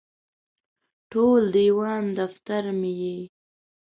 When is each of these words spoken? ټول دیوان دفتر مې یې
ټول 1.11 1.41
دیوان 1.55 2.03
دفتر 2.19 2.63
مې 2.79 2.91
یې 3.01 3.17